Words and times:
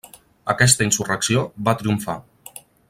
Aquesta 0.53 0.87
insurrecció 0.89 1.45
va 1.69 1.79
triomfar. 1.83 2.21